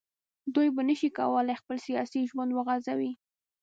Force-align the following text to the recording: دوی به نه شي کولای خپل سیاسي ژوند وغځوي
دوی 0.55 0.69
به 0.75 0.81
نه 0.89 0.95
شي 0.99 1.09
کولای 1.17 1.59
خپل 1.61 1.77
سیاسي 1.87 2.19
ژوند 2.29 2.51
وغځوي 2.53 3.11